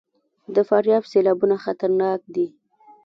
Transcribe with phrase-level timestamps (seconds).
[0.55, 2.47] د فاریاب سیلابونه خطرناک دي